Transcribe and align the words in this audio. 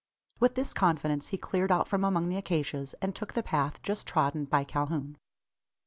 With 0.39 0.55
this 0.55 0.73
confidence 0.73 1.27
he 1.27 1.37
cleared 1.37 1.71
out 1.71 1.87
from 1.87 2.03
among 2.03 2.27
the 2.29 2.35
acacias, 2.35 2.95
and 3.03 3.13
took 3.15 3.33
the 3.33 3.43
path 3.43 3.83
just 3.83 4.07
trodden 4.07 4.45
by 4.45 4.63
Calhoun. 4.63 5.15